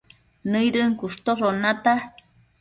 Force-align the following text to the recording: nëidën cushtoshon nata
nëidën 0.51 0.91
cushtoshon 0.99 1.55
nata 1.61 1.93